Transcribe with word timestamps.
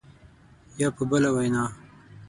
یا 0.81 0.87
په 0.97 1.03
بله 1.09 1.29
وینا 1.35 1.63